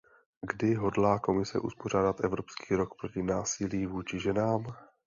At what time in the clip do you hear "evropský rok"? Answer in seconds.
2.23-2.89